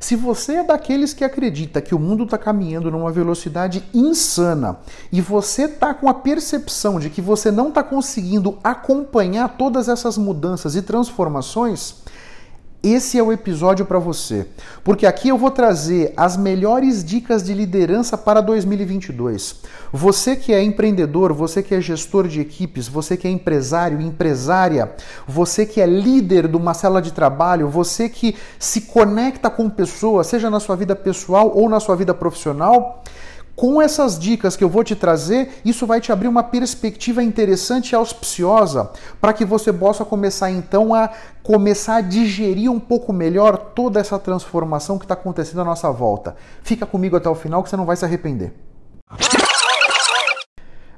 Se 0.00 0.16
você 0.16 0.54
é 0.54 0.64
daqueles 0.64 1.12
que 1.12 1.22
acredita 1.22 1.82
que 1.82 1.94
o 1.94 1.98
mundo 1.98 2.24
está 2.24 2.38
caminhando 2.38 2.90
numa 2.90 3.12
velocidade 3.12 3.84
insana 3.92 4.78
e 5.12 5.20
você 5.20 5.64
está 5.64 5.92
com 5.92 6.08
a 6.08 6.14
percepção 6.14 6.98
de 6.98 7.10
que 7.10 7.20
você 7.20 7.50
não 7.50 7.68
está 7.68 7.82
conseguindo 7.82 8.58
acompanhar 8.64 9.58
todas 9.58 9.90
essas 9.90 10.16
mudanças 10.16 10.74
e 10.74 10.80
transformações, 10.80 11.96
esse 12.82 13.18
é 13.18 13.22
o 13.22 13.30
episódio 13.30 13.84
para 13.84 13.98
você, 13.98 14.46
porque 14.82 15.06
aqui 15.06 15.28
eu 15.28 15.36
vou 15.36 15.50
trazer 15.50 16.14
as 16.16 16.36
melhores 16.36 17.04
dicas 17.04 17.42
de 17.42 17.52
liderança 17.52 18.16
para 18.16 18.40
2022. 18.40 19.56
Você 19.92 20.34
que 20.34 20.52
é 20.52 20.62
empreendedor, 20.62 21.32
você 21.34 21.62
que 21.62 21.74
é 21.74 21.80
gestor 21.80 22.26
de 22.26 22.40
equipes, 22.40 22.88
você 22.88 23.18
que 23.18 23.28
é 23.28 23.30
empresário, 23.30 24.00
empresária, 24.00 24.92
você 25.28 25.66
que 25.66 25.80
é 25.80 25.86
líder 25.86 26.48
de 26.48 26.56
uma 26.56 26.72
célula 26.72 27.02
de 27.02 27.12
trabalho, 27.12 27.68
você 27.68 28.08
que 28.08 28.34
se 28.58 28.82
conecta 28.82 29.50
com 29.50 29.68
pessoas, 29.68 30.26
seja 30.28 30.48
na 30.48 30.58
sua 30.58 30.74
vida 30.74 30.96
pessoal 30.96 31.52
ou 31.54 31.68
na 31.68 31.80
sua 31.80 31.96
vida 31.96 32.14
profissional, 32.14 33.04
com 33.60 33.82
essas 33.82 34.18
dicas 34.18 34.56
que 34.56 34.64
eu 34.64 34.70
vou 34.70 34.82
te 34.82 34.96
trazer, 34.96 35.60
isso 35.66 35.86
vai 35.86 36.00
te 36.00 36.10
abrir 36.10 36.28
uma 36.28 36.42
perspectiva 36.42 37.22
interessante 37.22 37.90
e 37.90 37.94
auspiciosa 37.94 38.90
para 39.20 39.34
que 39.34 39.44
você 39.44 39.70
possa 39.70 40.02
começar 40.02 40.50
então 40.50 40.94
a 40.94 41.10
começar 41.42 41.96
a 41.96 42.00
digerir 42.00 42.72
um 42.72 42.80
pouco 42.80 43.12
melhor 43.12 43.58
toda 43.58 44.00
essa 44.00 44.18
transformação 44.18 44.98
que 44.98 45.04
está 45.04 45.12
acontecendo 45.12 45.60
à 45.60 45.64
nossa 45.64 45.92
volta. 45.92 46.36
Fica 46.62 46.86
comigo 46.86 47.18
até 47.18 47.28
o 47.28 47.34
final 47.34 47.62
que 47.62 47.68
você 47.68 47.76
não 47.76 47.84
vai 47.84 47.96
se 47.96 48.04
arrepender. 48.06 48.54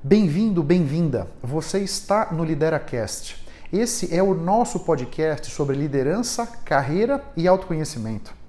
Bem-vindo, 0.00 0.62
bem-vinda. 0.62 1.26
Você 1.42 1.80
está 1.80 2.28
no 2.30 2.44
LideraCast. 2.44 3.44
Esse 3.72 4.14
é 4.14 4.22
o 4.22 4.34
nosso 4.34 4.78
podcast 4.78 5.50
sobre 5.50 5.74
liderança, 5.74 6.46
carreira 6.64 7.24
e 7.36 7.48
autoconhecimento. 7.48 8.41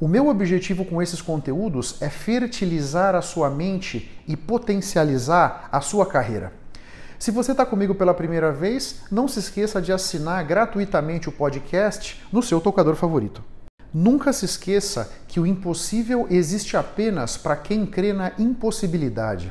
O 0.00 0.06
meu 0.06 0.28
objetivo 0.28 0.84
com 0.84 1.02
esses 1.02 1.20
conteúdos 1.20 2.00
é 2.00 2.08
fertilizar 2.08 3.16
a 3.16 3.22
sua 3.22 3.50
mente 3.50 4.08
e 4.28 4.36
potencializar 4.36 5.68
a 5.72 5.80
sua 5.80 6.06
carreira. 6.06 6.52
Se 7.18 7.32
você 7.32 7.50
está 7.50 7.66
comigo 7.66 7.96
pela 7.96 8.14
primeira 8.14 8.52
vez, 8.52 9.00
não 9.10 9.26
se 9.26 9.40
esqueça 9.40 9.82
de 9.82 9.92
assinar 9.92 10.44
gratuitamente 10.44 11.28
o 11.28 11.32
podcast 11.32 12.24
no 12.30 12.40
seu 12.44 12.60
tocador 12.60 12.94
favorito. 12.94 13.42
Nunca 13.92 14.32
se 14.32 14.44
esqueça 14.44 15.10
que 15.26 15.40
o 15.40 15.46
impossível 15.46 16.28
existe 16.30 16.76
apenas 16.76 17.36
para 17.36 17.56
quem 17.56 17.84
crê 17.84 18.12
na 18.12 18.30
impossibilidade. 18.38 19.50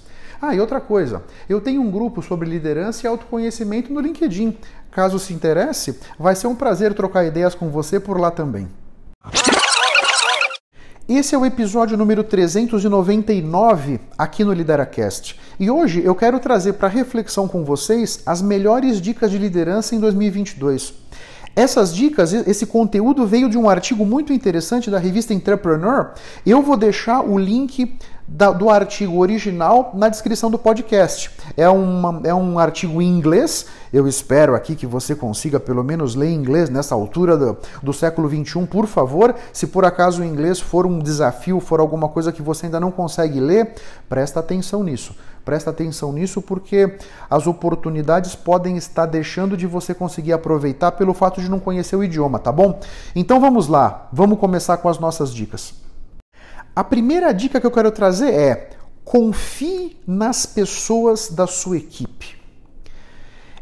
Ah, 0.41 0.55
e 0.55 0.59
outra 0.59 0.81
coisa, 0.81 1.21
eu 1.47 1.61
tenho 1.61 1.83
um 1.83 1.91
grupo 1.91 2.19
sobre 2.23 2.49
liderança 2.49 3.05
e 3.05 3.07
autoconhecimento 3.07 3.93
no 3.93 3.99
LinkedIn. 3.99 4.57
Caso 4.89 5.19
se 5.19 5.33
interesse, 5.33 5.99
vai 6.17 6.35
ser 6.35 6.47
um 6.47 6.55
prazer 6.55 6.95
trocar 6.95 7.23
ideias 7.23 7.53
com 7.53 7.69
você 7.69 7.99
por 7.99 8.19
lá 8.19 8.31
também. 8.31 8.67
Esse 11.07 11.35
é 11.35 11.37
o 11.37 11.45
episódio 11.45 11.95
número 11.95 12.23
399 12.23 13.99
aqui 14.17 14.43
no 14.43 14.51
Lideracast. 14.51 15.39
E 15.59 15.69
hoje 15.69 16.01
eu 16.03 16.15
quero 16.15 16.39
trazer 16.39 16.73
para 16.73 16.87
reflexão 16.87 17.47
com 17.47 17.63
vocês 17.63 18.23
as 18.25 18.41
melhores 18.41 18.99
dicas 18.99 19.29
de 19.29 19.37
liderança 19.37 19.93
em 19.93 19.99
2022. 19.99 20.93
Essas 21.55 21.93
dicas, 21.93 22.31
esse 22.31 22.65
conteúdo 22.65 23.27
veio 23.27 23.49
de 23.49 23.57
um 23.57 23.69
artigo 23.69 24.05
muito 24.05 24.31
interessante 24.31 24.89
da 24.89 24.97
revista 24.97 25.33
Entrepreneur. 25.33 26.13
Eu 26.45 26.61
vou 26.61 26.77
deixar 26.77 27.21
o 27.21 27.37
link 27.37 27.93
do 28.31 28.69
artigo 28.69 29.17
original 29.17 29.91
na 29.93 30.07
descrição 30.07 30.49
do 30.49 30.57
podcast. 30.57 31.29
É, 31.57 31.67
uma, 31.67 32.21
é 32.23 32.33
um 32.33 32.57
artigo 32.57 33.01
em 33.01 33.07
inglês. 33.07 33.65
Eu 33.91 34.07
espero 34.07 34.55
aqui 34.55 34.73
que 34.73 34.87
você 34.87 35.13
consiga 35.13 35.59
pelo 35.59 35.83
menos 35.83 36.15
ler 36.15 36.31
inglês 36.31 36.69
nessa 36.69 36.95
altura 36.95 37.35
do, 37.35 37.57
do 37.83 37.91
século 37.91 38.29
XXI, 38.29 38.65
por 38.65 38.87
favor. 38.87 39.35
Se 39.51 39.67
por 39.67 39.83
acaso 39.83 40.21
o 40.21 40.25
inglês 40.25 40.61
for 40.61 40.85
um 40.85 40.97
desafio, 40.97 41.59
for 41.59 41.81
alguma 41.81 42.07
coisa 42.07 42.31
que 42.31 42.41
você 42.41 42.67
ainda 42.67 42.79
não 42.79 42.89
consegue 42.89 43.39
ler, 43.39 43.73
presta 44.07 44.39
atenção 44.39 44.81
nisso. 44.81 45.13
Presta 45.43 45.71
atenção 45.71 46.13
nisso 46.13 46.41
porque 46.41 46.97
as 47.29 47.47
oportunidades 47.47 48.33
podem 48.33 48.77
estar 48.77 49.07
deixando 49.07 49.57
de 49.57 49.67
você 49.67 49.93
conseguir 49.93 50.31
aproveitar 50.31 50.93
pelo 50.93 51.13
fato 51.13 51.41
de 51.41 51.49
não 51.49 51.59
conhecer 51.59 51.97
o 51.97 52.03
idioma, 52.03 52.39
tá 52.39 52.51
bom? 52.51 52.79
Então 53.13 53.41
vamos 53.41 53.67
lá, 53.67 54.07
vamos 54.13 54.39
começar 54.39 54.77
com 54.77 54.87
as 54.87 54.99
nossas 54.99 55.33
dicas. 55.33 55.90
A 56.75 56.83
primeira 56.83 57.33
dica 57.33 57.59
que 57.59 57.67
eu 57.67 57.71
quero 57.71 57.91
trazer 57.91 58.33
é: 58.33 58.69
confie 59.03 59.97
nas 60.07 60.45
pessoas 60.45 61.29
da 61.29 61.45
sua 61.47 61.77
equipe. 61.77 62.39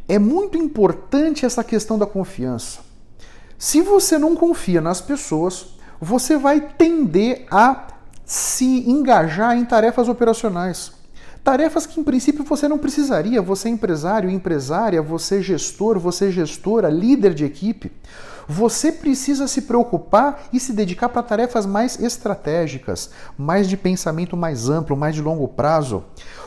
É 0.08 0.20
muito 0.20 0.58
importante 0.58 1.46
essa 1.46 1.64
questão 1.64 1.98
da 1.98 2.06
confiança. 2.06 2.80
Se 3.58 3.82
você 3.82 4.18
não 4.18 4.36
confia 4.36 4.80
nas 4.80 5.02
pessoas, 5.02 5.78
você 6.00 6.38
vai 6.38 6.62
tender 6.62 7.46
a 7.52 7.88
se 8.26 8.90
engajar 8.90 9.58
em 9.58 9.66
tarefas 9.66 10.08
operacionais. 10.08 10.92
Tarefas 11.44 11.86
que 11.86 12.00
em 12.00 12.04
princípio 12.04 12.44
você 12.44 12.68
não 12.68 12.78
precisaria, 12.78 13.42
você 13.42 13.70
é 13.70 13.72
empresário, 13.72 14.30
empresária, 14.30 15.02
você 15.02 15.40
é 15.40 15.42
gestor, 15.42 15.98
você 15.98 16.28
é 16.28 16.32
gestora, 16.32 16.90
líder 16.90 17.34
de 17.34 17.44
equipe. 17.44 17.92
Você 18.52 18.92
precisa 18.92 19.48
se 19.48 19.62
preocupar 19.62 20.46
e 20.52 20.60
se 20.60 20.74
dedicar 20.74 21.08
para 21.10 21.22
tarefas 21.22 21.68
mais 21.68 22.00
estratégicas, 22.00 23.12
mais 23.38 23.70
de 23.70 23.78
pensamento 23.78 24.36
mais 24.36 24.68
amplo, 24.68 24.98
mais 24.98 25.14
de 25.14 25.22
longo 25.22 25.48
prazo. 25.48 26.04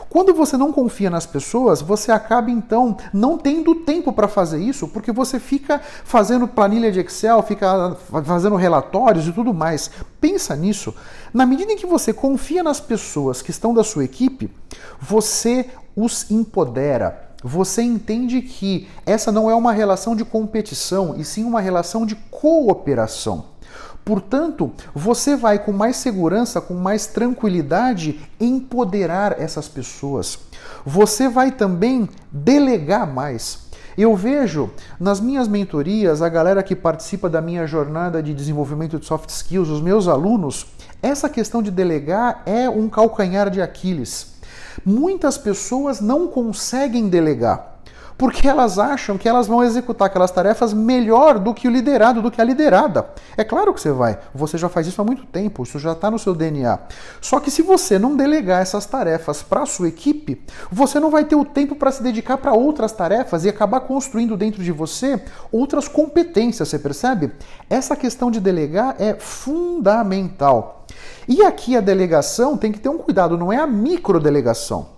Quando 0.09 0.33
você 0.33 0.57
não 0.57 0.73
confia 0.73 1.09
nas 1.09 1.25
pessoas, 1.25 1.81
você 1.81 2.11
acaba 2.11 2.51
então 2.51 2.97
não 3.13 3.37
tendo 3.37 3.73
tempo 3.73 4.11
para 4.11 4.27
fazer 4.27 4.59
isso, 4.59 4.85
porque 4.89 5.13
você 5.13 5.39
fica 5.39 5.79
fazendo 6.03 6.45
planilha 6.45 6.91
de 6.91 6.99
Excel, 6.99 7.41
fica 7.41 7.95
fazendo 8.25 8.57
relatórios 8.57 9.25
e 9.25 9.31
tudo 9.31 9.53
mais. 9.53 9.89
Pensa 10.19 10.57
nisso. 10.57 10.93
Na 11.33 11.45
medida 11.45 11.71
em 11.71 11.77
que 11.77 11.87
você 11.87 12.11
confia 12.11 12.61
nas 12.61 12.81
pessoas 12.81 13.41
que 13.41 13.49
estão 13.49 13.73
da 13.73 13.83
sua 13.83 14.03
equipe, 14.03 14.51
você 14.99 15.69
os 15.95 16.29
empodera 16.29 17.32
você 17.43 17.81
entende 17.81 18.41
que 18.41 18.87
essa 19.05 19.31
não 19.31 19.49
é 19.49 19.55
uma 19.55 19.73
relação 19.73 20.15
de 20.15 20.23
competição, 20.23 21.15
e 21.17 21.25
sim 21.25 21.43
uma 21.43 21.59
relação 21.59 22.05
de 22.05 22.15
cooperação. 22.15 23.45
Portanto, 24.05 24.71
você 24.93 25.35
vai 25.35 25.59
com 25.59 25.71
mais 25.71 25.95
segurança, 25.97 26.59
com 26.59 26.73
mais 26.73 27.07
tranquilidade 27.07 28.19
empoderar 28.39 29.39
essas 29.39 29.67
pessoas. 29.67 30.39
Você 30.85 31.29
vai 31.29 31.51
também 31.51 32.09
delegar 32.31 33.11
mais. 33.11 33.63
Eu 33.97 34.15
vejo 34.15 34.71
nas 34.99 35.21
minhas 35.21 35.47
mentorias, 35.47 36.21
a 36.21 36.27
galera 36.27 36.63
que 36.63 36.75
participa 36.75 37.29
da 37.29 37.41
minha 37.41 37.65
jornada 37.67 38.23
de 38.23 38.33
desenvolvimento 38.33 38.99
de 38.99 39.05
soft 39.05 39.29
skills, 39.29 39.69
os 39.69 39.81
meus 39.81 40.07
alunos, 40.07 40.65
essa 41.01 41.29
questão 41.29 41.61
de 41.61 41.69
delegar 41.69 42.41
é 42.45 42.67
um 42.69 42.89
calcanhar 42.89 43.49
de 43.49 43.61
Aquiles. 43.61 44.32
Muitas 44.85 45.37
pessoas 45.37 46.01
não 46.01 46.27
conseguem 46.27 47.09
delegar 47.09 47.73
porque 48.17 48.47
elas 48.47 48.77
acham 48.79 49.17
que 49.17 49.27
elas 49.27 49.47
vão 49.47 49.63
executar 49.63 50.07
aquelas 50.07 50.31
tarefas 50.31 50.73
melhor 50.73 51.39
do 51.39 51.53
que 51.53 51.67
o 51.67 51.71
liderado, 51.71 52.21
do 52.21 52.31
que 52.31 52.41
a 52.41 52.43
liderada. 52.43 53.07
É 53.35 53.43
claro 53.43 53.73
que 53.73 53.81
você 53.81 53.91
vai, 53.91 54.17
você 54.33 54.57
já 54.57 54.69
faz 54.69 54.87
isso 54.87 55.01
há 55.01 55.05
muito 55.05 55.25
tempo, 55.25 55.63
isso 55.63 55.79
já 55.79 55.93
está 55.93 56.09
no 56.09 56.19
seu 56.19 56.33
DNA. 56.33 56.79
Só 57.21 57.39
que 57.39 57.51
se 57.51 57.61
você 57.61 57.97
não 57.97 58.15
delegar 58.15 58.61
essas 58.61 58.85
tarefas 58.85 59.41
para 59.41 59.63
a 59.63 59.65
sua 59.65 59.87
equipe, 59.87 60.41
você 60.71 60.99
não 60.99 61.09
vai 61.09 61.25
ter 61.25 61.35
o 61.35 61.45
tempo 61.45 61.75
para 61.75 61.91
se 61.91 62.03
dedicar 62.03 62.37
para 62.37 62.53
outras 62.53 62.91
tarefas 62.91 63.45
e 63.45 63.49
acabar 63.49 63.81
construindo 63.81 64.37
dentro 64.37 64.63
de 64.63 64.71
você 64.71 65.21
outras 65.51 65.87
competências, 65.87 66.69
você 66.69 66.79
percebe? 66.79 67.31
Essa 67.69 67.95
questão 67.95 68.29
de 68.29 68.39
delegar 68.39 68.95
é 68.99 69.15
fundamental. 69.15 70.82
E 71.27 71.43
aqui 71.43 71.77
a 71.77 71.81
delegação 71.81 72.57
tem 72.57 72.71
que 72.71 72.79
ter 72.79 72.89
um 72.89 72.97
cuidado, 72.97 73.37
não 73.37 73.51
é 73.51 73.57
a 73.57 73.67
microdelegação. 73.67 74.89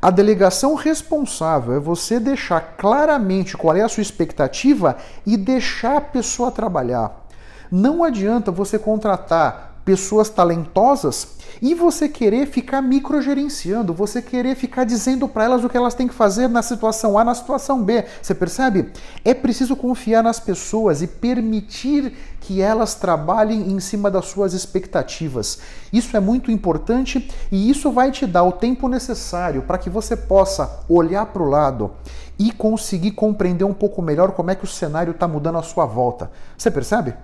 A 0.00 0.10
delegação 0.10 0.74
responsável 0.74 1.74
é 1.74 1.80
você 1.80 2.20
deixar 2.20 2.60
claramente 2.76 3.56
qual 3.56 3.74
é 3.74 3.82
a 3.82 3.88
sua 3.88 4.02
expectativa 4.02 4.96
e 5.24 5.36
deixar 5.36 5.96
a 5.96 6.00
pessoa 6.00 6.50
trabalhar. 6.50 7.26
Não 7.70 8.04
adianta 8.04 8.52
você 8.52 8.78
contratar 8.78 9.65
pessoas 9.86 10.28
talentosas 10.28 11.36
e 11.62 11.72
você 11.72 12.08
querer 12.08 12.48
ficar 12.48 12.82
microgerenciando, 12.82 13.94
você 13.94 14.20
querer 14.20 14.56
ficar 14.56 14.82
dizendo 14.82 15.28
para 15.28 15.44
elas 15.44 15.62
o 15.62 15.68
que 15.68 15.76
elas 15.76 15.94
têm 15.94 16.08
que 16.08 16.12
fazer 16.12 16.48
na 16.48 16.60
situação 16.60 17.16
A, 17.16 17.24
na 17.24 17.34
situação 17.36 17.84
B. 17.84 18.04
Você 18.20 18.34
percebe? 18.34 18.90
É 19.24 19.32
preciso 19.32 19.76
confiar 19.76 20.24
nas 20.24 20.40
pessoas 20.40 21.02
e 21.02 21.06
permitir 21.06 22.12
que 22.40 22.60
elas 22.60 22.96
trabalhem 22.96 23.70
em 23.70 23.78
cima 23.78 24.10
das 24.10 24.26
suas 24.26 24.52
expectativas. 24.54 25.60
Isso 25.92 26.16
é 26.16 26.20
muito 26.20 26.50
importante 26.50 27.30
e 27.50 27.70
isso 27.70 27.92
vai 27.92 28.10
te 28.10 28.26
dar 28.26 28.42
o 28.42 28.52
tempo 28.52 28.88
necessário 28.88 29.62
para 29.62 29.78
que 29.78 29.88
você 29.88 30.16
possa 30.16 30.80
olhar 30.88 31.26
para 31.26 31.42
o 31.42 31.48
lado 31.48 31.92
e 32.36 32.50
conseguir 32.50 33.12
compreender 33.12 33.64
um 33.64 33.72
pouco 33.72 34.02
melhor 34.02 34.32
como 34.32 34.50
é 34.50 34.56
que 34.56 34.64
o 34.64 34.68
cenário 34.68 35.12
está 35.12 35.28
mudando 35.28 35.58
à 35.58 35.62
sua 35.62 35.86
volta. 35.86 36.28
Você 36.58 36.72
percebe? 36.72 37.14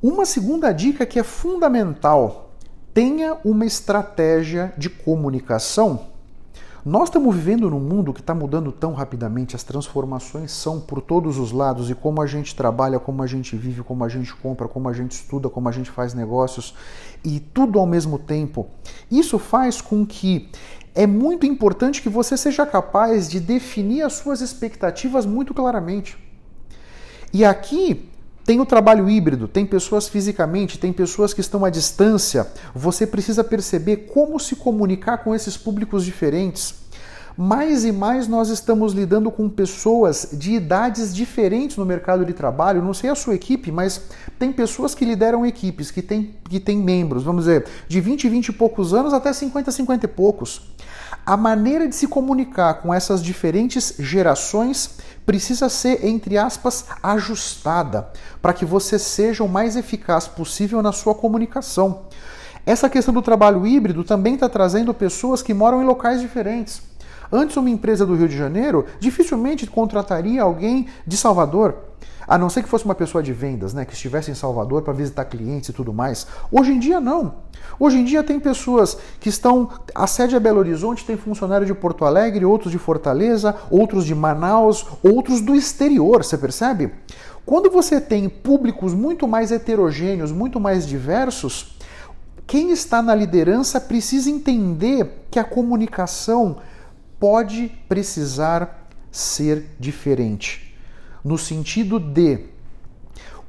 Uma 0.00 0.24
segunda 0.24 0.70
dica 0.70 1.04
que 1.04 1.18
é 1.18 1.24
fundamental: 1.24 2.52
tenha 2.94 3.36
uma 3.44 3.66
estratégia 3.66 4.72
de 4.78 4.88
comunicação. 4.88 6.06
Nós 6.84 7.08
estamos 7.08 7.34
vivendo 7.34 7.68
num 7.68 7.80
mundo 7.80 8.14
que 8.14 8.20
está 8.20 8.32
mudando 8.32 8.70
tão 8.70 8.92
rapidamente, 8.92 9.56
as 9.56 9.64
transformações 9.64 10.52
são 10.52 10.80
por 10.80 11.02
todos 11.02 11.36
os 11.36 11.50
lados 11.50 11.90
e 11.90 11.94
como 11.96 12.22
a 12.22 12.26
gente 12.26 12.54
trabalha, 12.54 13.00
como 13.00 13.24
a 13.24 13.26
gente 13.26 13.56
vive, 13.56 13.82
como 13.82 14.04
a 14.04 14.08
gente 14.08 14.32
compra, 14.36 14.68
como 14.68 14.88
a 14.88 14.92
gente 14.92 15.10
estuda, 15.10 15.50
como 15.50 15.68
a 15.68 15.72
gente 15.72 15.90
faz 15.90 16.14
negócios 16.14 16.74
e 17.24 17.40
tudo 17.40 17.80
ao 17.80 17.84
mesmo 17.84 18.20
tempo. 18.20 18.68
Isso 19.10 19.36
faz 19.38 19.80
com 19.80 20.06
que 20.06 20.48
é 20.94 21.06
muito 21.06 21.44
importante 21.44 22.00
que 22.00 22.08
você 22.08 22.36
seja 22.36 22.64
capaz 22.64 23.28
de 23.28 23.40
definir 23.40 24.02
as 24.02 24.12
suas 24.12 24.40
expectativas 24.40 25.26
muito 25.26 25.52
claramente. 25.52 26.16
E 27.32 27.44
aqui 27.44 28.08
tem 28.48 28.60
o 28.60 28.64
trabalho 28.64 29.10
híbrido, 29.10 29.46
tem 29.46 29.66
pessoas 29.66 30.08
fisicamente, 30.08 30.78
tem 30.78 30.90
pessoas 30.90 31.34
que 31.34 31.40
estão 31.42 31.66
à 31.66 31.68
distância. 31.68 32.46
Você 32.74 33.06
precisa 33.06 33.44
perceber 33.44 34.08
como 34.10 34.40
se 34.40 34.56
comunicar 34.56 35.18
com 35.18 35.34
esses 35.34 35.54
públicos 35.54 36.02
diferentes. 36.02 36.76
Mais 37.36 37.84
e 37.84 37.92
mais 37.92 38.26
nós 38.26 38.48
estamos 38.48 38.94
lidando 38.94 39.30
com 39.30 39.50
pessoas 39.50 40.30
de 40.32 40.54
idades 40.54 41.14
diferentes 41.14 41.76
no 41.76 41.84
mercado 41.84 42.24
de 42.24 42.32
trabalho. 42.32 42.82
Não 42.82 42.94
sei 42.94 43.10
a 43.10 43.14
sua 43.14 43.34
equipe, 43.34 43.70
mas 43.70 44.00
tem 44.38 44.50
pessoas 44.50 44.94
que 44.94 45.04
lideram 45.04 45.44
equipes, 45.44 45.90
que 45.90 46.00
têm 46.00 46.34
que 46.48 46.58
tem 46.58 46.78
membros, 46.78 47.24
vamos 47.24 47.44
dizer, 47.44 47.66
de 47.86 48.00
20, 48.00 48.30
20 48.30 48.48
e 48.48 48.52
poucos 48.52 48.94
anos 48.94 49.12
até 49.12 49.30
50, 49.30 49.70
50 49.70 50.06
e 50.06 50.08
poucos. 50.08 50.62
A 51.26 51.36
maneira 51.36 51.86
de 51.86 51.94
se 51.94 52.08
comunicar 52.08 52.80
com 52.80 52.94
essas 52.94 53.22
diferentes 53.22 53.94
gerações 53.98 54.96
precisa 55.28 55.68
ser, 55.68 56.06
entre 56.06 56.38
aspas, 56.38 56.86
ajustada 57.02 58.08
para 58.40 58.54
que 58.54 58.64
você 58.64 58.98
seja 58.98 59.44
o 59.44 59.48
mais 59.48 59.76
eficaz 59.76 60.26
possível 60.26 60.80
na 60.80 60.90
sua 60.90 61.14
comunicação. 61.14 62.04
Essa 62.64 62.88
questão 62.88 63.12
do 63.12 63.20
trabalho 63.20 63.66
híbrido 63.66 64.02
também 64.02 64.36
está 64.36 64.48
trazendo 64.48 64.94
pessoas 64.94 65.42
que 65.42 65.52
moram 65.52 65.82
em 65.82 65.84
locais 65.84 66.22
diferentes. 66.22 66.80
Antes, 67.30 67.58
uma 67.58 67.68
empresa 67.68 68.06
do 68.06 68.14
Rio 68.14 68.26
de 68.26 68.38
Janeiro 68.38 68.86
dificilmente 68.98 69.66
contrataria 69.66 70.42
alguém 70.42 70.88
de 71.06 71.18
Salvador. 71.18 71.76
A 72.28 72.36
não 72.36 72.50
ser 72.50 72.62
que 72.62 72.68
fosse 72.68 72.84
uma 72.84 72.94
pessoa 72.94 73.22
de 73.22 73.32
vendas, 73.32 73.72
né, 73.72 73.86
que 73.86 73.94
estivesse 73.94 74.30
em 74.30 74.34
Salvador 74.34 74.82
para 74.82 74.92
visitar 74.92 75.24
clientes 75.24 75.70
e 75.70 75.72
tudo 75.72 75.94
mais. 75.94 76.26
Hoje 76.52 76.72
em 76.72 76.78
dia 76.78 77.00
não. 77.00 77.36
Hoje 77.80 77.96
em 77.96 78.04
dia 78.04 78.22
tem 78.22 78.38
pessoas 78.38 78.98
que 79.18 79.30
estão 79.30 79.70
a 79.94 80.06
sede 80.06 80.36
é 80.36 80.40
Belo 80.40 80.58
Horizonte, 80.58 81.06
tem 81.06 81.16
funcionário 81.16 81.66
de 81.66 81.72
Porto 81.72 82.04
Alegre, 82.04 82.44
outros 82.44 82.70
de 82.70 82.78
Fortaleza, 82.78 83.56
outros 83.70 84.04
de 84.04 84.14
Manaus, 84.14 84.84
outros 85.02 85.40
do 85.40 85.54
exterior, 85.54 86.22
você 86.22 86.36
percebe? 86.36 86.92
Quando 87.46 87.70
você 87.70 87.98
tem 87.98 88.28
públicos 88.28 88.92
muito 88.92 89.26
mais 89.26 89.50
heterogêneos, 89.50 90.30
muito 90.30 90.60
mais 90.60 90.86
diversos, 90.86 91.78
quem 92.46 92.70
está 92.72 93.00
na 93.00 93.14
liderança 93.14 93.80
precisa 93.80 94.28
entender 94.28 95.24
que 95.30 95.38
a 95.38 95.44
comunicação 95.44 96.58
pode 97.18 97.72
precisar 97.88 98.86
ser 99.10 99.64
diferente 99.80 100.67
no 101.28 101.36
sentido 101.36 102.00
de 102.00 102.40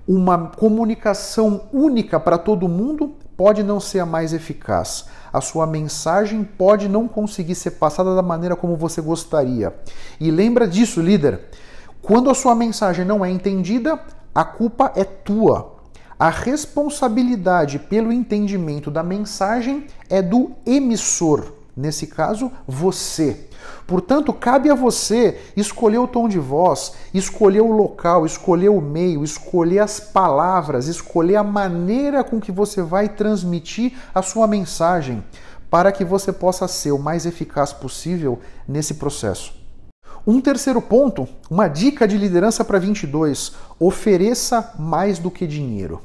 uma 0.06 0.50
comunicação 0.50 1.62
única 1.72 2.20
para 2.20 2.38
todo 2.38 2.68
mundo 2.68 3.16
pode 3.38 3.64
não 3.64 3.80
ser 3.80 4.00
a 4.00 4.06
mais 4.06 4.34
eficaz. 4.34 5.06
A 5.32 5.40
sua 5.40 5.66
mensagem 5.66 6.44
pode 6.44 6.90
não 6.90 7.08
conseguir 7.08 7.56
ser 7.56 7.72
passada 7.72 8.14
da 8.14 8.22
maneira 8.22 8.54
como 8.54 8.76
você 8.76 9.02
gostaria. 9.02 9.74
E 10.20 10.30
lembra 10.30 10.68
disso, 10.68 11.00
líder. 11.00 11.40
Quando 12.02 12.30
a 12.30 12.34
sua 12.34 12.54
mensagem 12.54 13.06
não 13.06 13.24
é 13.24 13.32
entendida, 13.32 13.98
a 14.36 14.44
culpa 14.44 14.92
é 14.94 15.06
tua. 15.06 15.78
A 16.20 16.30
responsabilidade 16.30 17.80
pelo 17.80 18.12
entendimento 18.12 18.92
da 18.92 19.02
mensagem 19.02 19.88
é 20.10 20.22
do 20.22 20.52
emissor, 20.66 21.54
nesse 21.80 22.08
caso, 22.08 22.52
você. 22.68 23.48
Portanto, 23.88 24.34
cabe 24.34 24.70
a 24.70 24.76
você 24.76 25.40
escolher 25.56 25.98
o 25.98 26.08
tom 26.08 26.28
de 26.28 26.38
voz, 26.38 26.94
escolher 27.14 27.62
o 27.62 27.72
local, 27.72 28.26
escolher 28.26 28.70
o 28.70 28.82
meio, 28.82 29.24
escolher 29.24 29.80
as 29.80 30.00
palavras, 30.00 30.88
escolher 30.88 31.38
a 31.38 31.44
maneira 31.44 32.24
com 32.24 32.40
que 32.40 32.52
você 32.52 32.82
vai 32.82 33.10
transmitir 33.10 33.94
a 34.14 34.22
sua 34.22 34.46
mensagem, 34.46 35.24
para 35.70 35.92
que 35.92 36.04
você 36.04 36.34
possa 36.34 36.68
ser 36.68 36.92
o 36.92 37.00
mais 37.00 37.26
eficaz 37.26 37.72
possível 37.72 38.40
nesse 38.68 38.96
processo. 38.96 39.54
Um 40.28 40.42
terceiro 40.42 40.82
ponto, 40.82 41.28
uma 41.50 41.68
dica 41.68 42.08
de 42.08 42.18
liderança 42.18 42.66
para 42.66 42.78
22: 42.78 43.54
ofereça 43.80 44.74
mais 44.78 45.18
do 45.18 45.32
que 45.32 45.48
dinheiro. 45.48 46.02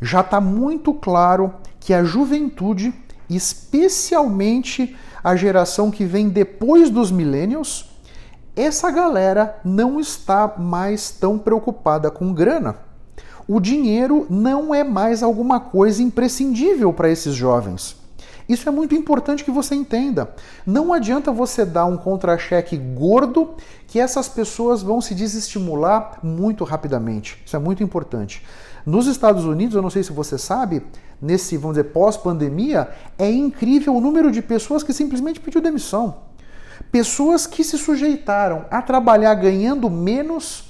Já 0.00 0.20
está 0.20 0.40
muito 0.40 0.92
claro 0.92 1.54
que 1.78 1.94
a 1.94 2.04
juventude, 2.04 2.92
especialmente 3.28 4.96
a 5.22 5.36
geração 5.36 5.90
que 5.90 6.04
vem 6.04 6.28
depois 6.28 6.90
dos 6.90 7.10
millennials, 7.10 7.90
essa 8.54 8.90
galera 8.90 9.58
não 9.64 9.98
está 9.98 10.54
mais 10.58 11.10
tão 11.10 11.38
preocupada 11.38 12.10
com 12.10 12.34
grana. 12.34 12.76
O 13.48 13.58
dinheiro 13.58 14.26
não 14.28 14.74
é 14.74 14.84
mais 14.84 15.22
alguma 15.22 15.58
coisa 15.58 16.02
imprescindível 16.02 16.92
para 16.92 17.10
esses 17.10 17.34
jovens. 17.34 17.96
Isso 18.48 18.68
é 18.68 18.72
muito 18.72 18.94
importante 18.94 19.44
que 19.44 19.50
você 19.50 19.74
entenda. 19.74 20.34
Não 20.66 20.92
adianta 20.92 21.32
você 21.32 21.64
dar 21.64 21.86
um 21.86 21.96
contra-cheque 21.96 22.76
gordo 22.76 23.54
que 23.86 23.98
essas 23.98 24.28
pessoas 24.28 24.82
vão 24.82 25.00
se 25.00 25.14
desestimular 25.14 26.18
muito 26.22 26.64
rapidamente. 26.64 27.40
Isso 27.46 27.56
é 27.56 27.58
muito 27.58 27.82
importante. 27.82 28.44
Nos 28.84 29.06
Estados 29.06 29.44
Unidos, 29.44 29.76
eu 29.76 29.82
não 29.82 29.90
sei 29.90 30.02
se 30.02 30.12
você 30.12 30.36
sabe, 30.36 30.82
nesse, 31.22 31.56
vamos 31.56 31.76
dizer, 31.76 31.90
pós-pandemia, 31.90 32.88
é 33.16 33.30
incrível 33.30 33.94
o 33.94 34.00
número 34.00 34.32
de 34.32 34.42
pessoas 34.42 34.82
que 34.82 34.92
simplesmente 34.92 35.38
pediu 35.38 35.60
demissão. 35.60 36.16
Pessoas 36.90 37.46
que 37.46 37.62
se 37.62 37.78
sujeitaram 37.78 38.66
a 38.68 38.82
trabalhar 38.82 39.34
ganhando 39.34 39.88
menos, 39.88 40.64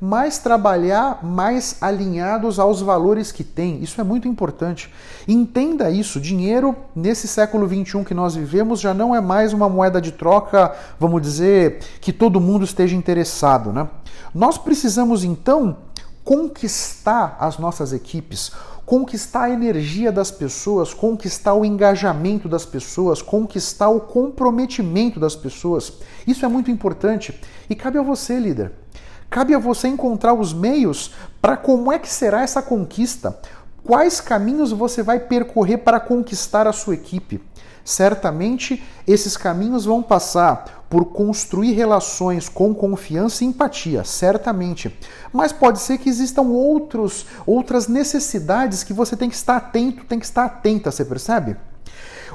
mas 0.00 0.38
trabalhar 0.38 1.24
mais 1.24 1.76
alinhados 1.80 2.58
aos 2.58 2.80
valores 2.80 3.32
que 3.32 3.44
têm. 3.44 3.82
Isso 3.82 4.00
é 4.00 4.04
muito 4.04 4.26
importante. 4.26 4.92
Entenda 5.26 5.90
isso: 5.90 6.20
dinheiro, 6.20 6.74
nesse 6.94 7.28
século 7.28 7.68
XXI 7.68 8.04
que 8.04 8.14
nós 8.14 8.34
vivemos, 8.34 8.80
já 8.80 8.94
não 8.94 9.14
é 9.14 9.20
mais 9.20 9.52
uma 9.52 9.68
moeda 9.68 10.00
de 10.00 10.12
troca, 10.12 10.74
vamos 10.98 11.20
dizer, 11.20 11.80
que 12.00 12.12
todo 12.12 12.40
mundo 12.40 12.64
esteja 12.64 12.96
interessado. 12.96 13.72
Né? 13.72 13.88
Nós 14.34 14.56
precisamos 14.56 15.24
então 15.24 15.76
conquistar 16.24 17.36
as 17.40 17.58
nossas 17.58 17.92
equipes, 17.92 18.52
conquistar 18.88 19.42
a 19.42 19.50
energia 19.50 20.10
das 20.10 20.30
pessoas, 20.30 20.94
conquistar 20.94 21.52
o 21.52 21.62
engajamento 21.62 22.48
das 22.48 22.64
pessoas, 22.64 23.20
conquistar 23.20 23.90
o 23.90 24.00
comprometimento 24.00 25.20
das 25.20 25.36
pessoas. 25.36 25.92
Isso 26.26 26.42
é 26.42 26.48
muito 26.48 26.70
importante 26.70 27.38
e 27.68 27.74
cabe 27.74 27.98
a 27.98 28.02
você, 28.02 28.38
líder. 28.38 28.72
Cabe 29.28 29.54
a 29.54 29.58
você 29.58 29.88
encontrar 29.88 30.32
os 30.32 30.54
meios 30.54 31.12
para 31.38 31.54
como 31.54 31.92
é 31.92 31.98
que 31.98 32.08
será 32.08 32.40
essa 32.40 32.62
conquista. 32.62 33.38
Quais 33.84 34.22
caminhos 34.22 34.72
você 34.72 35.02
vai 35.02 35.20
percorrer 35.20 35.76
para 35.76 36.00
conquistar 36.00 36.66
a 36.66 36.72
sua 36.72 36.94
equipe? 36.94 37.42
Certamente 37.84 38.82
esses 39.06 39.36
caminhos 39.36 39.84
vão 39.84 40.02
passar 40.02 40.77
por 40.88 41.06
construir 41.06 41.72
relações 41.72 42.48
com 42.48 42.74
confiança 42.74 43.44
e 43.44 43.46
empatia, 43.46 44.04
certamente. 44.04 44.96
Mas 45.32 45.52
pode 45.52 45.80
ser 45.80 45.98
que 45.98 46.08
existam 46.08 46.42
outros, 46.42 47.26
outras 47.46 47.88
necessidades 47.88 48.82
que 48.82 48.92
você 48.92 49.16
tem 49.16 49.28
que 49.28 49.36
estar 49.36 49.56
atento, 49.56 50.04
tem 50.04 50.18
que 50.18 50.24
estar 50.24 50.44
atenta, 50.44 50.90
você 50.90 51.04
percebe? 51.04 51.56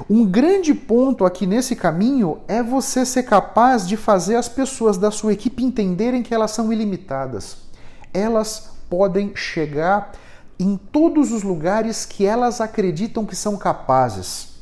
Um 0.08 0.24
grande 0.24 0.74
ponto 0.74 1.24
aqui 1.24 1.46
nesse 1.46 1.76
caminho 1.76 2.40
é 2.48 2.62
você 2.62 3.04
ser 3.04 3.24
capaz 3.24 3.86
de 3.86 3.96
fazer 3.96 4.36
as 4.36 4.48
pessoas 4.48 4.96
da 4.96 5.10
sua 5.10 5.32
equipe 5.32 5.64
entenderem 5.64 6.22
que 6.22 6.34
elas 6.34 6.50
são 6.50 6.72
ilimitadas. 6.72 7.56
Elas 8.12 8.70
podem 8.88 9.32
chegar 9.34 10.12
em 10.58 10.76
todos 10.76 11.32
os 11.32 11.42
lugares 11.42 12.04
que 12.04 12.24
elas 12.24 12.60
acreditam 12.60 13.26
que 13.26 13.34
são 13.34 13.56
capazes. 13.56 14.54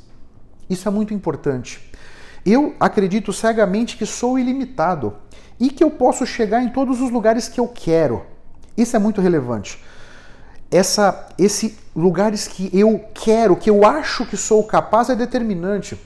Isso 0.69 0.89
é 0.89 0.91
muito 0.91 1.13
importante. 1.13 1.92
Eu 2.45 2.75
acredito 2.81 3.33
cegamente 3.33 3.97
que 3.97 4.07
sou 4.07 4.39
ilimitado 4.39 5.17
e 5.61 5.71
que 5.71 5.85
eu 5.85 5.91
posso 5.91 6.27
chegar 6.27 6.63
em 6.63 6.69
todos 6.69 7.01
os 7.01 7.11
lugares 7.11 7.49
que 7.49 7.61
eu 7.61 7.69
quero. 7.69 8.25
Isso 8.77 8.97
é 8.97 8.99
muito 8.99 9.21
relevante. 9.21 9.79
essa, 10.73 11.29
esse 11.39 11.79
lugares 11.95 12.49
que 12.49 12.71
eu 12.73 13.05
quero, 13.13 13.55
que 13.55 13.69
eu 13.69 13.87
acho 13.87 14.25
que 14.25 14.39
sou 14.39 14.65
capaz 14.65 15.11
é 15.11 15.15
determinante. 15.15 16.01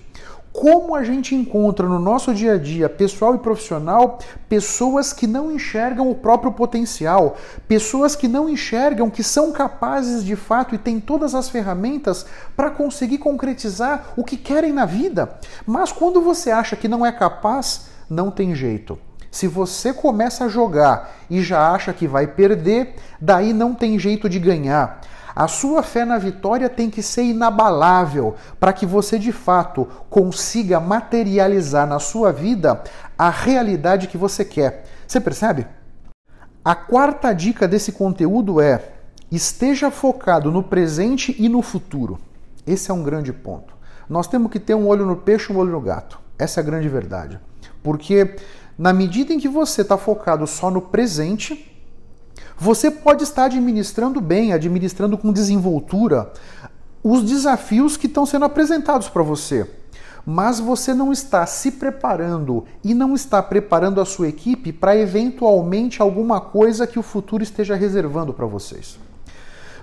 Como 0.56 0.94
a 0.94 1.04
gente 1.04 1.34
encontra 1.34 1.86
no 1.86 1.98
nosso 1.98 2.32
dia 2.32 2.54
a 2.54 2.58
dia, 2.58 2.88
pessoal 2.88 3.34
e 3.34 3.38
profissional, 3.38 4.18
pessoas 4.48 5.12
que 5.12 5.26
não 5.26 5.52
enxergam 5.52 6.10
o 6.10 6.14
próprio 6.14 6.50
potencial, 6.50 7.36
pessoas 7.68 8.16
que 8.16 8.26
não 8.26 8.48
enxergam 8.48 9.10
que 9.10 9.22
são 9.22 9.52
capazes 9.52 10.24
de 10.24 10.34
fato 10.34 10.74
e 10.74 10.78
têm 10.78 10.98
todas 10.98 11.34
as 11.34 11.50
ferramentas 11.50 12.24
para 12.56 12.70
conseguir 12.70 13.18
concretizar 13.18 14.14
o 14.16 14.24
que 14.24 14.38
querem 14.38 14.72
na 14.72 14.86
vida. 14.86 15.38
Mas 15.66 15.92
quando 15.92 16.22
você 16.22 16.50
acha 16.50 16.74
que 16.74 16.88
não 16.88 17.04
é 17.04 17.12
capaz, 17.12 17.88
não 18.08 18.30
tem 18.30 18.54
jeito. 18.54 18.98
Se 19.30 19.46
você 19.46 19.92
começa 19.92 20.46
a 20.46 20.48
jogar 20.48 21.18
e 21.28 21.42
já 21.42 21.70
acha 21.70 21.92
que 21.92 22.08
vai 22.08 22.26
perder, 22.26 22.94
daí 23.20 23.52
não 23.52 23.74
tem 23.74 23.98
jeito 23.98 24.26
de 24.26 24.38
ganhar. 24.38 25.02
A 25.36 25.46
sua 25.46 25.82
fé 25.82 26.02
na 26.06 26.16
vitória 26.16 26.66
tem 26.66 26.88
que 26.88 27.02
ser 27.02 27.24
inabalável 27.24 28.36
para 28.58 28.72
que 28.72 28.86
você 28.86 29.18
de 29.18 29.32
fato 29.32 29.86
consiga 30.08 30.80
materializar 30.80 31.86
na 31.86 31.98
sua 31.98 32.32
vida 32.32 32.82
a 33.18 33.28
realidade 33.28 34.08
que 34.08 34.16
você 34.16 34.46
quer. 34.46 34.86
Você 35.06 35.20
percebe? 35.20 35.66
A 36.64 36.74
quarta 36.74 37.34
dica 37.34 37.68
desse 37.68 37.92
conteúdo 37.92 38.62
é: 38.62 38.92
esteja 39.30 39.90
focado 39.90 40.50
no 40.50 40.62
presente 40.62 41.36
e 41.38 41.50
no 41.50 41.60
futuro. 41.60 42.18
Esse 42.66 42.90
é 42.90 42.94
um 42.94 43.02
grande 43.02 43.30
ponto. 43.30 43.76
Nós 44.08 44.26
temos 44.26 44.50
que 44.50 44.58
ter 44.58 44.74
um 44.74 44.88
olho 44.88 45.04
no 45.04 45.16
peixe 45.16 45.52
e 45.52 45.54
um 45.54 45.58
olho 45.58 45.72
no 45.72 45.82
gato. 45.82 46.18
Essa 46.38 46.60
é 46.60 46.62
a 46.62 46.64
grande 46.64 46.88
verdade. 46.88 47.38
Porque 47.82 48.36
na 48.78 48.90
medida 48.90 49.34
em 49.34 49.38
que 49.38 49.48
você 49.48 49.82
está 49.82 49.98
focado 49.98 50.46
só 50.46 50.70
no 50.70 50.80
presente, 50.80 51.75
você 52.58 52.90
pode 52.90 53.24
estar 53.24 53.44
administrando 53.44 54.20
bem, 54.20 54.52
administrando 54.52 55.18
com 55.18 55.32
desenvoltura 55.32 56.32
os 57.02 57.22
desafios 57.22 57.96
que 57.96 58.06
estão 58.06 58.26
sendo 58.26 58.44
apresentados 58.44 59.08
para 59.08 59.22
você. 59.22 59.68
Mas 60.24 60.58
você 60.58 60.92
não 60.92 61.12
está 61.12 61.46
se 61.46 61.70
preparando 61.70 62.64
e 62.82 62.94
não 62.94 63.14
está 63.14 63.40
preparando 63.40 64.00
a 64.00 64.04
sua 64.04 64.26
equipe 64.26 64.72
para 64.72 64.96
eventualmente 64.96 66.02
alguma 66.02 66.40
coisa 66.40 66.84
que 66.86 66.98
o 66.98 67.02
futuro 67.02 67.44
esteja 67.44 67.76
reservando 67.76 68.32
para 68.32 68.44
vocês. 68.44 68.98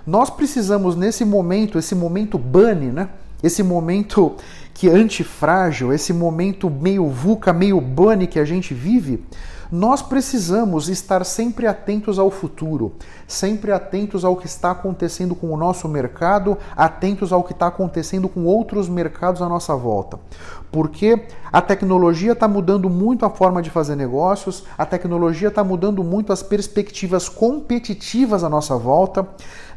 Nós 0.06 0.28
precisamos 0.28 0.94
nesse 0.96 1.24
momento, 1.24 1.78
esse 1.78 1.94
momento 1.94 2.36
bunny, 2.36 2.92
né? 2.92 3.08
Esse 3.42 3.62
momento 3.62 4.36
que 4.74 4.88
é 4.88 4.92
antifrágil, 4.92 5.92
esse 5.92 6.12
momento 6.12 6.68
meio 6.68 7.08
VUCA, 7.08 7.52
meio 7.52 7.80
bunny 7.80 8.26
que 8.26 8.38
a 8.38 8.44
gente 8.44 8.74
vive, 8.74 9.24
nós 9.74 10.00
precisamos 10.00 10.88
estar 10.88 11.24
sempre 11.24 11.66
atentos 11.66 12.16
ao 12.16 12.30
futuro, 12.30 12.92
sempre 13.26 13.72
atentos 13.72 14.24
ao 14.24 14.36
que 14.36 14.46
está 14.46 14.70
acontecendo 14.70 15.34
com 15.34 15.52
o 15.52 15.56
nosso 15.56 15.88
mercado, 15.88 16.56
atentos 16.76 17.32
ao 17.32 17.42
que 17.42 17.50
está 17.50 17.66
acontecendo 17.66 18.28
com 18.28 18.44
outros 18.44 18.88
mercados 18.88 19.42
à 19.42 19.48
nossa 19.48 19.74
volta. 19.74 20.16
Porque 20.74 21.22
a 21.52 21.62
tecnologia 21.62 22.32
está 22.32 22.48
mudando 22.48 22.90
muito 22.90 23.24
a 23.24 23.30
forma 23.30 23.62
de 23.62 23.70
fazer 23.70 23.94
negócios, 23.94 24.64
a 24.76 24.84
tecnologia 24.84 25.46
está 25.46 25.62
mudando 25.62 26.02
muito 26.02 26.32
as 26.32 26.42
perspectivas 26.42 27.28
competitivas 27.28 28.42
à 28.42 28.48
nossa 28.48 28.76
volta. 28.76 29.24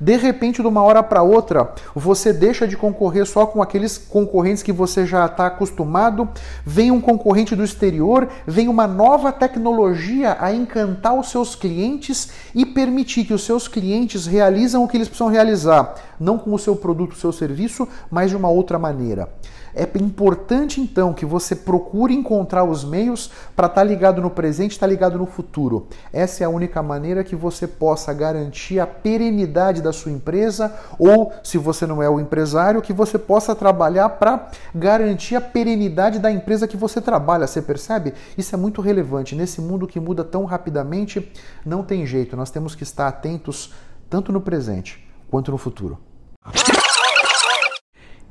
De 0.01 0.18
repente, 0.18 0.60
de 0.60 0.68
uma 0.68 0.82
hora 0.82 1.04
para 1.04 1.22
outra, 1.22 1.72
você 1.94 2.34
deixa 2.34 2.68
de 2.68 2.75
concorrer 2.75 3.27
só 3.27 3.46
com 3.46 3.62
aqueles 3.62 3.96
concorrentes 3.96 4.63
que 4.63 4.72
você 4.72 5.06
já 5.06 5.27
está 5.27 5.46
acostumado, 5.46 6.27
vem 6.66 6.89
um 6.89 7.00
concorrente 7.00 7.56
do 7.56 7.63
exterior, 7.63 8.27
vem 8.48 8.68
uma 8.68 8.88
nova 8.88 9.32
tecnologia 9.32 10.36
a 10.39 10.51
encantar 10.51 11.13
os 11.13 11.30
seus 11.30 11.54
clientes 11.54 12.30
e 12.56 12.66
permitir 12.66 13.24
que 13.24 13.36
os 13.36 13.44
seus 13.44 13.68
clientes 13.68 14.25
realizam 14.25 14.84
o 14.84 14.88
que 14.88 14.98
eles 14.98 15.08
precisam 15.08 15.32
realizar, 15.32 15.94
não 16.20 16.39
com 16.39 16.56
o 16.56 16.60
seu 16.60 16.75
produto, 16.75 17.12
o 17.12 17.18
seu 17.18 17.32
serviço, 17.32 17.88
mas 18.10 18.32
de 18.32 18.36
uma 18.36 18.50
outra 18.50 18.80
maneira. 18.80 19.30
É 19.77 19.88
importante 20.00 20.81
então 20.81 21.13
que 21.13 21.24
você 21.24 21.55
procure 21.55 22.12
encontrar 22.12 22.63
os 22.63 22.84
meios 22.84 23.29
para 23.55 23.67
estar 23.67 23.81
tá 23.81 23.84
ligado 23.84 24.19
no 24.19 24.31
presente, 24.31 24.72
estar 24.72 24.88
tá 24.88 24.91
ligado 24.91 25.19
no 25.19 25.27
futuro. 25.27 25.88
Essa 26.12 26.43
é 26.43 26.48
a 26.48 26.50
única 26.50 26.81
maneira 26.81 27.24
que 27.24 27.36
você 27.36 27.67
possa 27.67 28.12
garantir 28.12 28.79
a 28.79 28.88
perenidade 28.88 29.79
da 29.79 29.93
sua 29.93 30.12
empresa 30.12 30.74
ou, 30.98 31.31
se 31.43 31.60
você 31.60 31.86
não 31.86 32.01
é 32.01 32.10
o 32.10 32.19
empresário, 32.19 32.81
que 32.81 32.91
você 32.91 33.19
possa 33.19 33.55
trabalhar 33.55 34.10
para 34.10 34.50
garantir 34.74 35.36
a 35.36 35.41
perenidade 35.41 36.17
da 36.17 36.31
empresa 36.31 36.67
que 36.67 36.75
você 36.75 37.00
trabalha. 37.00 37.46
Você 37.46 37.62
percebe? 37.62 38.15
Isso 38.36 38.55
é 38.55 38.57
muito 38.57 38.81
relevante. 38.81 39.36
Nesse 39.36 39.62
mundo 39.62 39.86
que 39.86 40.00
muda 40.00 40.24
tão 40.24 40.46
rapidamente, 40.46 41.31
não 41.63 41.84
tem 41.84 42.03
jeito. 42.03 42.36
Nós 42.36 42.50
temos 42.50 42.74
que 42.74 42.81
estar 42.81 43.07
atentos 43.07 43.74
tanto 44.10 44.31
no 44.31 44.41
presente 44.41 45.07
quanto 45.29 45.51
no 45.51 45.57
futuro. 45.57 46.00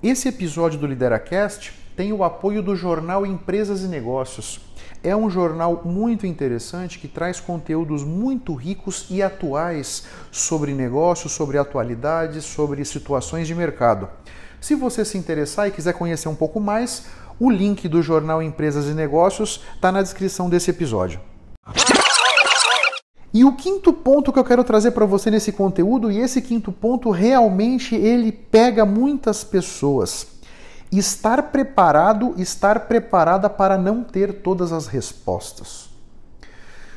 Esse 0.02 0.28
episódio 0.28 0.78
do 0.78 0.86
LideraCast 0.86 1.72
tem 1.96 2.12
o 2.12 2.22
apoio 2.22 2.62
do 2.62 2.76
jornal 2.76 3.24
Empresas 3.24 3.80
e 3.80 3.88
Negócios. 3.88 4.60
É 5.02 5.16
um 5.16 5.30
jornal 5.30 5.80
muito 5.86 6.26
interessante 6.26 6.98
que 6.98 7.08
traz 7.08 7.40
conteúdos 7.40 8.04
muito 8.04 8.52
ricos 8.54 9.06
e 9.08 9.22
atuais 9.22 10.04
sobre 10.30 10.74
negócios, 10.74 11.32
sobre 11.32 11.56
atualidades, 11.56 12.44
sobre 12.44 12.84
situações 12.84 13.46
de 13.46 13.54
mercado. 13.54 14.06
Se 14.60 14.74
você 14.74 15.02
se 15.02 15.16
interessar 15.16 15.66
e 15.66 15.72
quiser 15.72 15.94
conhecer 15.94 16.28
um 16.28 16.34
pouco 16.34 16.60
mais, 16.60 17.06
o 17.40 17.50
link 17.50 17.88
do 17.88 18.02
jornal 18.02 18.42
Empresas 18.42 18.86
e 18.88 18.92
Negócios 18.92 19.64
está 19.74 19.90
na 19.90 20.02
descrição 20.02 20.50
desse 20.50 20.70
episódio. 20.70 21.20
E 23.37 23.45
o 23.45 23.52
quinto 23.52 23.93
ponto 23.93 24.33
que 24.33 24.38
eu 24.38 24.45
quero 24.45 24.64
trazer 24.64 24.93
para 24.93 25.05
você 25.05 25.31
nesse 25.31 25.52
conteúdo, 25.52 26.11
e 26.11 26.16
esse 26.16 26.40
quinto 26.40 26.73
ponto 26.73 27.11
realmente 27.11 27.95
ele 27.95 28.33
pega 28.33 28.87
muitas 28.87 29.45
pessoas. 29.45 30.26
Estar 30.90 31.43
preparado, 31.52 32.33
estar 32.38 32.88
preparada 32.88 33.50
para 33.50 33.76
não 33.76 34.02
ter 34.02 34.40
todas 34.40 34.73
as 34.73 34.87
respostas. 34.87 35.90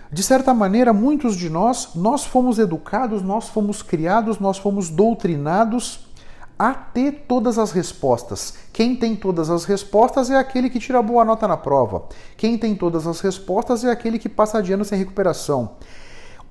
De 0.10 0.24
certa 0.24 0.53
maneira, 0.53 0.93
muitos 0.93 1.36
de 1.36 1.50
nós, 1.50 1.89
nós 1.93 2.24
fomos 2.24 2.58
educados, 2.58 3.22
nós 3.22 3.50
fomos 3.50 3.81
criados, 3.81 4.39
nós 4.39 4.58
fomos 4.58 4.88
doutrinados 4.88 6.08
a 6.58 6.74
ter 6.74 7.25
todas 7.27 7.60
as 7.60 7.72
respostas. 7.72 8.53
Quem 8.72 8.96
tem 8.96 9.13
todas 9.13 9.50
as 9.50 9.65
respostas 9.65 10.31
é 10.31 10.38
aquele 10.38 10.69
que 10.69 10.79
tira 10.79 11.01
boa 11.01 11.25
nota 11.25 11.46
na 11.50 11.58
prova. 11.58 12.03
Quem 12.38 12.58
tem 12.58 12.75
todas 12.75 13.05
as 13.05 13.19
respostas 13.19 13.84
é 13.84 13.91
aquele 13.91 14.17
que 14.17 14.29
passa 14.29 14.63
de 14.63 14.72
ano 14.72 14.86
sem 14.86 14.98
recuperação. 14.98 15.72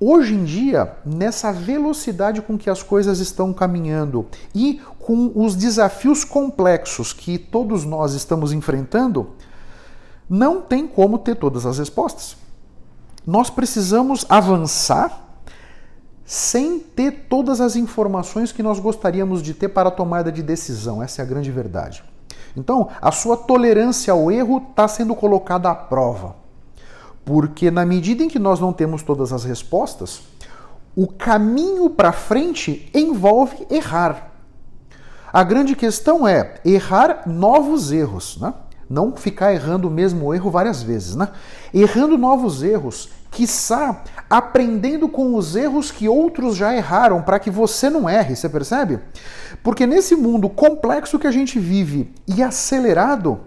Hoje 0.01 0.33
em 0.33 0.45
dia, 0.45 0.95
nessa 1.05 1.51
velocidade 1.51 2.41
com 2.41 2.57
que 2.57 2.69
as 2.69 2.81
coisas 2.81 3.19
estão 3.19 3.51
caminhando 3.51 4.25
e 4.55 4.81
com 4.97 5.29
os 5.35 5.55
desafios 5.55 6.23
complexos 6.23 7.11
que 7.11 7.37
todos 7.37 7.83
nós 7.83 8.13
estamos 8.13 8.53
enfrentando, 8.53 9.31
não 10.29 10.61
tem 10.61 10.87
como 10.87 11.17
ter 11.17 11.35
todas 11.35 11.65
as 11.65 11.79
respostas. 11.79 12.37
Nós 13.27 13.49
precisamos 13.49 14.25
avançar 14.29 15.27
sem 16.23 16.79
ter 16.79 17.25
todas 17.27 17.59
as 17.59 17.75
informações 17.75 18.53
que 18.53 18.63
nós 18.63 18.79
gostaríamos 18.79 19.41
de 19.41 19.53
ter 19.53 19.67
para 19.67 19.89
a 19.89 19.91
tomada 19.91 20.31
de 20.31 20.41
decisão. 20.41 21.03
Essa 21.03 21.21
é 21.21 21.25
a 21.25 21.27
grande 21.27 21.51
verdade. 21.51 22.03
Então, 22.55 22.87
a 23.01 23.11
sua 23.11 23.35
tolerância 23.35 24.13
ao 24.13 24.31
erro 24.31 24.63
está 24.69 24.87
sendo 24.87 25.13
colocada 25.13 25.69
à 25.69 25.75
prova. 25.75 26.38
Porque 27.25 27.69
na 27.69 27.85
medida 27.85 28.23
em 28.23 28.27
que 28.27 28.39
nós 28.39 28.59
não 28.59 28.73
temos 28.73 29.03
todas 29.03 29.31
as 29.31 29.43
respostas, 29.43 30.21
o 30.95 31.07
caminho 31.07 31.89
para 31.89 32.11
frente 32.11 32.89
envolve 32.93 33.65
errar. 33.69 34.31
A 35.31 35.43
grande 35.43 35.75
questão 35.75 36.27
é 36.27 36.55
errar 36.65 37.23
novos 37.27 37.91
erros, 37.91 38.37
né? 38.41 38.53
Não 38.89 39.15
ficar 39.15 39.53
errando 39.53 39.87
o 39.87 39.91
mesmo 39.91 40.33
erro 40.33 40.49
várias 40.49 40.81
vezes, 40.81 41.15
né? 41.15 41.29
Errando 41.71 42.17
novos 42.17 42.63
erros, 42.63 43.09
quiçá 43.29 44.03
aprendendo 44.27 45.07
com 45.07 45.35
os 45.35 45.55
erros 45.55 45.91
que 45.91 46.09
outros 46.09 46.55
já 46.55 46.75
erraram 46.75 47.21
para 47.21 47.39
que 47.39 47.51
você 47.51 47.89
não 47.89 48.09
erre, 48.09 48.35
você 48.35 48.49
percebe? 48.49 48.99
Porque 49.63 49.85
nesse 49.85 50.15
mundo 50.15 50.49
complexo 50.49 51.19
que 51.19 51.27
a 51.27 51.31
gente 51.31 51.59
vive 51.59 52.11
e 52.27 52.41
acelerado, 52.41 53.39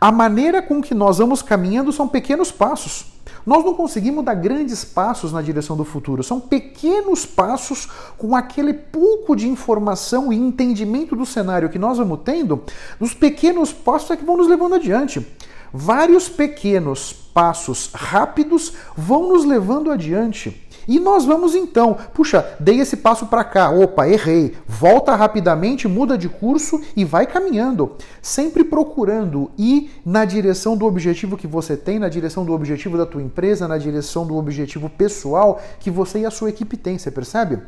a 0.00 0.12
maneira 0.12 0.60
com 0.60 0.82
que 0.82 0.94
nós 0.94 1.18
vamos 1.18 1.42
caminhando 1.42 1.92
são 1.92 2.06
pequenos 2.06 2.50
passos. 2.52 3.06
Nós 3.46 3.64
não 3.64 3.74
conseguimos 3.74 4.24
dar 4.24 4.34
grandes 4.34 4.84
passos 4.84 5.32
na 5.32 5.40
direção 5.40 5.76
do 5.76 5.84
futuro, 5.84 6.22
são 6.24 6.40
pequenos 6.40 7.24
passos 7.24 7.88
com 8.18 8.34
aquele 8.34 8.74
pouco 8.74 9.36
de 9.36 9.48
informação 9.48 10.32
e 10.32 10.36
entendimento 10.36 11.14
do 11.14 11.24
cenário 11.24 11.68
que 11.68 11.78
nós 11.78 11.98
vamos 11.98 12.20
tendo, 12.24 12.64
os 12.98 13.14
pequenos 13.14 13.72
passos 13.72 14.10
é 14.10 14.16
que 14.16 14.24
vão 14.24 14.36
nos 14.36 14.48
levando 14.48 14.74
adiante. 14.74 15.24
Vários 15.72 16.28
pequenos 16.28 17.12
passos 17.12 17.90
rápidos 17.94 18.72
vão 18.96 19.28
nos 19.28 19.44
levando 19.44 19.92
adiante. 19.92 20.65
E 20.88 21.00
nós 21.00 21.24
vamos 21.24 21.54
então, 21.54 21.96
puxa, 22.14 22.54
dei 22.60 22.80
esse 22.80 22.98
passo 22.98 23.26
para 23.26 23.42
cá, 23.42 23.70
opa, 23.70 24.08
errei. 24.08 24.54
Volta 24.66 25.14
rapidamente, 25.14 25.88
muda 25.88 26.16
de 26.16 26.28
curso 26.28 26.80
e 26.96 27.04
vai 27.04 27.26
caminhando, 27.26 27.96
sempre 28.22 28.62
procurando 28.64 29.50
ir 29.58 29.90
na 30.04 30.24
direção 30.24 30.76
do 30.76 30.86
objetivo 30.86 31.36
que 31.36 31.46
você 31.46 31.76
tem, 31.76 31.98
na 31.98 32.08
direção 32.08 32.44
do 32.44 32.52
objetivo 32.52 32.96
da 32.96 33.06
tua 33.06 33.22
empresa, 33.22 33.66
na 33.66 33.78
direção 33.78 34.26
do 34.26 34.36
objetivo 34.36 34.88
pessoal 34.88 35.60
que 35.80 35.90
você 35.90 36.20
e 36.20 36.26
a 36.26 36.30
sua 36.30 36.50
equipe 36.50 36.76
têm, 36.76 36.98
você 36.98 37.10
percebe? 37.10 37.60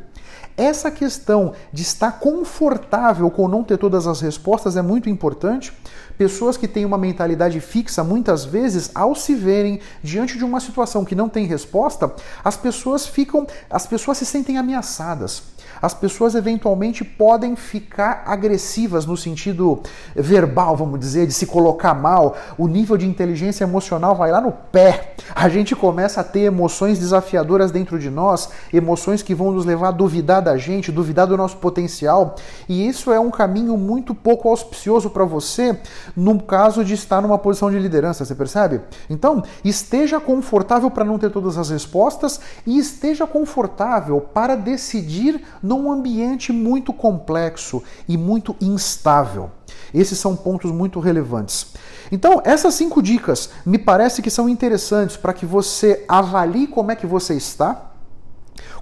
Essa 0.57 0.91
questão 0.91 1.53
de 1.71 1.83
estar 1.83 2.19
confortável 2.19 3.29
com 3.31 3.47
não 3.47 3.63
ter 3.63 3.77
todas 3.77 4.05
as 4.05 4.19
respostas 4.19 4.75
é 4.75 4.81
muito 4.81 5.09
importante. 5.09 5.71
Pessoas 6.17 6.57
que 6.57 6.67
têm 6.67 6.83
uma 6.83 6.97
mentalidade 6.97 7.61
fixa, 7.61 8.03
muitas 8.03 8.43
vezes, 8.43 8.91
ao 8.93 9.15
se 9.15 9.33
verem 9.33 9.79
diante 10.03 10.37
de 10.37 10.43
uma 10.43 10.59
situação 10.59 11.05
que 11.05 11.15
não 11.15 11.29
tem 11.29 11.45
resposta, 11.45 12.13
as 12.43 12.57
pessoas 12.57 13.07
ficam, 13.09 13.45
as 13.69 13.85
pessoas 13.85 14.17
se 14.17 14.25
sentem 14.25 14.57
ameaçadas 14.57 15.43
as 15.81 15.93
pessoas 15.93 16.35
eventualmente 16.35 17.03
podem 17.03 17.55
ficar 17.55 18.23
agressivas 18.25 19.05
no 19.05 19.15
sentido 19.15 19.81
verbal, 20.15 20.75
vamos 20.75 20.99
dizer, 20.99 21.25
de 21.25 21.33
se 21.33 21.45
colocar 21.45 21.93
mal. 21.93 22.35
O 22.57 22.67
nível 22.67 22.97
de 22.97 23.07
inteligência 23.07 23.63
emocional 23.63 24.15
vai 24.15 24.31
lá 24.31 24.41
no 24.41 24.51
pé. 24.51 25.15
A 25.35 25.47
gente 25.49 25.75
começa 25.75 26.21
a 26.21 26.23
ter 26.23 26.41
emoções 26.41 26.99
desafiadoras 26.99 27.71
dentro 27.71 27.99
de 27.99 28.09
nós, 28.09 28.49
emoções 28.73 29.21
que 29.21 29.35
vão 29.35 29.51
nos 29.51 29.65
levar 29.65 29.89
a 29.89 29.91
duvidar 29.91 30.41
da 30.41 30.57
gente, 30.57 30.91
duvidar 30.91 31.27
do 31.27 31.37
nosso 31.37 31.57
potencial. 31.57 32.35
E 32.67 32.87
isso 32.87 33.11
é 33.11 33.19
um 33.19 33.31
caminho 33.31 33.77
muito 33.77 34.13
pouco 34.15 34.49
auspicioso 34.49 35.09
para 35.09 35.25
você 35.25 35.77
no 36.15 36.39
caso 36.41 36.83
de 36.83 36.93
estar 36.93 37.21
numa 37.21 37.37
posição 37.37 37.69
de 37.71 37.79
liderança, 37.79 38.25
você 38.25 38.35
percebe? 38.35 38.81
Então, 39.09 39.43
esteja 39.63 40.19
confortável 40.19 40.89
para 40.89 41.05
não 41.05 41.17
ter 41.17 41.31
todas 41.31 41.57
as 41.57 41.69
respostas 41.69 42.39
e 42.65 42.77
esteja 42.77 43.25
confortável 43.25 44.21
para 44.21 44.55
decidir 44.55 45.41
num 45.61 45.91
ambiente 45.91 46.51
muito 46.51 46.93
complexo 46.93 47.83
e 48.07 48.17
muito 48.17 48.55
instável. 48.61 49.51
Esses 49.93 50.17
são 50.17 50.35
pontos 50.35 50.71
muito 50.71 50.99
relevantes. 50.99 51.73
Então, 52.11 52.41
essas 52.43 52.73
cinco 52.73 53.01
dicas 53.01 53.49
me 53.65 53.77
parece 53.77 54.21
que 54.21 54.29
são 54.29 54.49
interessantes 54.49 55.17
para 55.17 55.33
que 55.33 55.45
você 55.45 56.05
avalie 56.07 56.67
como 56.67 56.91
é 56.91 56.95
que 56.95 57.05
você 57.05 57.35
está, 57.35 57.91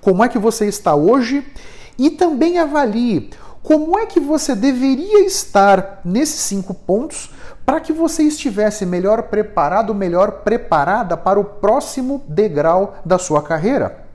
como 0.01 0.23
é 0.23 0.29
que 0.29 0.39
você 0.39 0.65
está 0.65 0.95
hoje 0.95 1.45
e 1.97 2.09
também 2.09 2.59
avalie 2.59 3.31
como 3.67 3.99
é 3.99 4.05
que 4.05 4.19
você 4.19 4.55
deveria 4.55 5.25
estar 5.25 5.99
nesses 6.05 6.39
cinco 6.39 6.73
pontos 6.73 7.31
para 7.65 7.81
que 7.81 7.91
você 7.91 8.23
estivesse 8.23 8.85
melhor 8.85 9.23
preparado, 9.23 9.93
melhor 9.93 10.43
preparada 10.43 11.17
para 11.17 11.37
o 11.37 11.43
próximo 11.43 12.23
degrau 12.29 12.95
da 13.05 13.17
sua 13.17 13.43
carreira. 13.43 14.05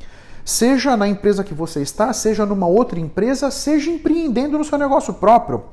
Seja 0.42 0.96
na 0.96 1.06
empresa 1.06 1.44
que 1.44 1.52
você 1.52 1.82
está, 1.82 2.14
seja 2.14 2.46
numa 2.46 2.66
outra 2.66 2.98
empresa, 2.98 3.50
seja 3.50 3.90
empreendendo 3.90 4.56
no 4.56 4.64
seu 4.64 4.78
negócio 4.78 5.12
próprio. 5.12 5.64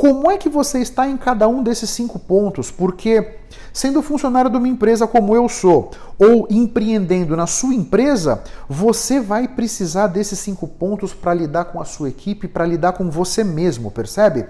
Como 0.00 0.30
é 0.30 0.38
que 0.38 0.48
você 0.48 0.78
está 0.78 1.06
em 1.06 1.18
cada 1.18 1.46
um 1.46 1.62
desses 1.62 1.90
cinco 1.90 2.18
pontos? 2.18 2.70
Porque, 2.70 3.34
sendo 3.70 4.00
funcionário 4.00 4.50
de 4.50 4.56
uma 4.56 4.66
empresa 4.66 5.06
como 5.06 5.36
eu 5.36 5.46
sou, 5.46 5.90
ou 6.18 6.46
empreendendo 6.48 7.36
na 7.36 7.46
sua 7.46 7.74
empresa, 7.74 8.42
você 8.66 9.20
vai 9.20 9.46
precisar 9.46 10.06
desses 10.06 10.38
cinco 10.38 10.66
pontos 10.66 11.12
para 11.12 11.34
lidar 11.34 11.66
com 11.66 11.78
a 11.78 11.84
sua 11.84 12.08
equipe, 12.08 12.48
para 12.48 12.64
lidar 12.64 12.92
com 12.92 13.10
você 13.10 13.44
mesmo, 13.44 13.90
percebe? 13.90 14.46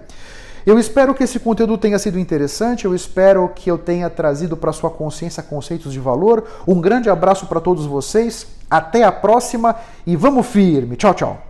Eu 0.64 0.78
espero 0.78 1.16
que 1.16 1.24
esse 1.24 1.40
conteúdo 1.40 1.76
tenha 1.76 1.98
sido 1.98 2.16
interessante, 2.16 2.84
eu 2.84 2.94
espero 2.94 3.50
que 3.52 3.68
eu 3.68 3.76
tenha 3.76 4.08
trazido 4.08 4.56
para 4.56 4.72
sua 4.72 4.88
consciência 4.88 5.42
conceitos 5.42 5.92
de 5.92 5.98
valor. 5.98 6.44
Um 6.64 6.80
grande 6.80 7.10
abraço 7.10 7.46
para 7.46 7.58
todos 7.58 7.86
vocês, 7.86 8.46
até 8.70 9.02
a 9.02 9.10
próxima 9.10 9.74
e 10.06 10.14
vamos 10.14 10.46
firme. 10.46 10.94
Tchau, 10.94 11.12
tchau. 11.12 11.49